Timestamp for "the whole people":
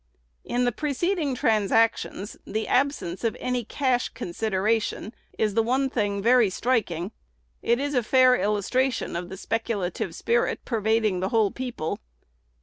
11.19-11.99